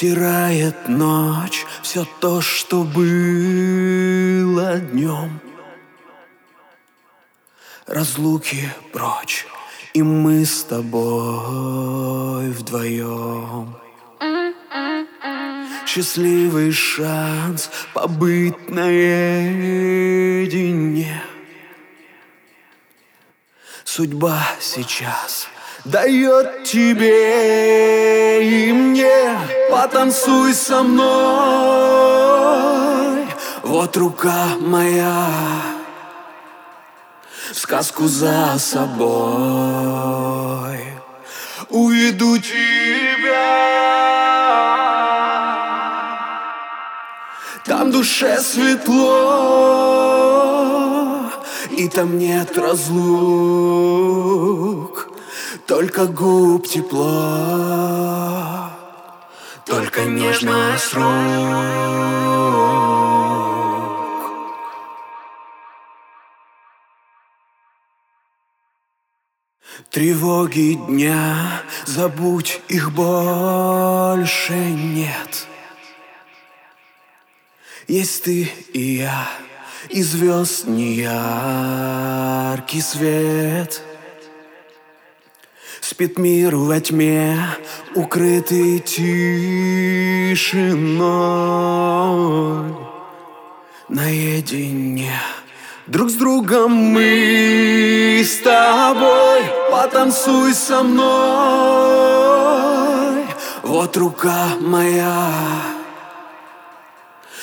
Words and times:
Стирает 0.00 0.88
ночь 0.88 1.66
все 1.82 2.06
то, 2.20 2.40
что 2.40 2.84
было 2.84 4.78
днем. 4.78 5.38
Разлуки 7.86 8.72
прочь, 8.94 9.46
и 9.92 10.02
мы 10.02 10.44
с 10.44 10.64
тобой 10.64 12.50
вдвоем. 12.50 13.76
Счастливый 15.86 16.72
шанс 16.72 17.70
побыть 17.94 18.68
наедине. 18.70 21.22
Судьба 23.84 24.40
сейчас 24.60 25.46
дает 25.84 26.64
тебе 26.64 28.68
и 28.68 28.72
мне 28.72 29.38
Потанцуй 29.70 30.54
со 30.54 30.82
мной 30.82 31.06
Вот 33.62 33.96
рука 33.96 34.48
моя 34.60 35.79
сказку 37.52 38.06
за 38.06 38.56
собой. 38.58 39.10
Уведу 41.68 42.38
тебя. 42.38 43.70
Там 47.64 47.90
душе 47.92 48.40
светло 48.40 49.60
И 51.70 51.88
там 51.88 52.18
нет 52.18 52.58
разлук. 52.58 54.00
Только 55.70 56.06
губ 56.06 56.66
тепло, 56.66 57.08
только 59.64 60.04
нежность 60.04 60.94
рук. 60.94 62.29
Тревоги 69.90 70.74
дня, 70.74 71.62
забудь, 71.86 72.60
их 72.68 72.92
больше 72.92 74.54
нет. 74.54 75.46
Есть 77.88 78.24
ты 78.24 78.50
и 78.72 78.96
я, 78.98 79.28
и 79.88 80.02
звезд 80.02 80.66
неяркий 80.66 81.20
свет— 82.80 83.82
Спит 85.80 86.18
мир 86.18 86.56
во 86.56 86.80
тьме, 86.80 87.36
укрытый 87.94 88.78
тишиной. 88.78 89.16
Наедине 93.88 95.20
Друг 95.90 96.08
с 96.08 96.14
другом 96.14 96.72
мы 96.72 98.22
с 98.24 98.36
тобой 98.42 99.42
Потанцуй 99.72 100.54
со 100.54 100.84
мной. 100.84 101.10
Вот 103.64 103.96
рука 103.96 104.50
моя 104.60 105.32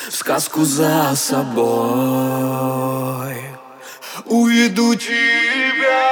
сказку 0.10 0.64
за 0.64 1.12
собой. 1.18 1.68
Уведу 4.24 4.96
тебя. 4.96 6.08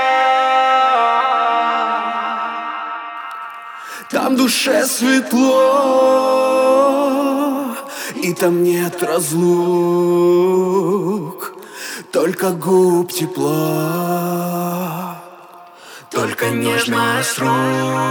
Там 4.09 4.35
душе 4.35 4.85
светло, 4.85 5.55
и 8.15 8.33
там 8.33 8.61
нет 8.61 9.01
разлук, 9.01 9.55
Только 12.15 12.51
губ 12.51 13.11
тепло, 13.11 13.51
только 16.09 16.49
нежность 16.49 17.37
рук. 17.39 18.05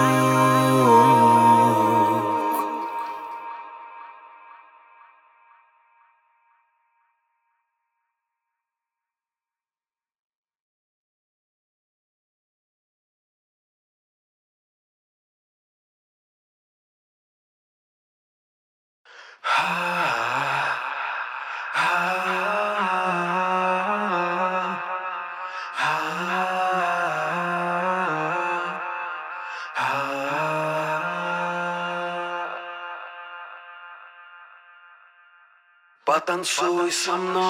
Потанцуй 36.04 36.92
со 36.92 37.16
мной, 37.16 37.44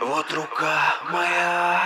вот 0.00 0.32
рука 0.32 0.78
моя, 1.10 1.80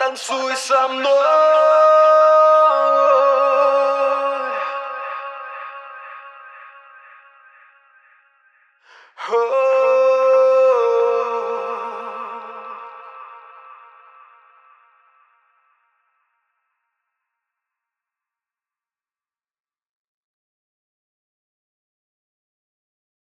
Потанцуй 0.06 0.56
со 0.56 0.86
мной. 0.88 1.10
Oh. 9.28 9.85